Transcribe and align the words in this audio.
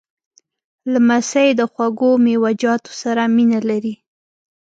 لمسی 0.93 1.49
د 1.59 1.61
خوږو 1.71 2.11
میوهجاتو 2.25 2.91
سره 3.01 3.23
مینه 3.35 3.59
لري. 3.69 3.93